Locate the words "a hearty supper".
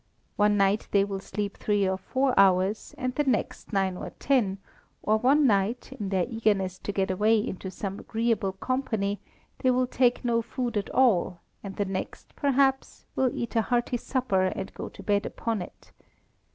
13.55-14.45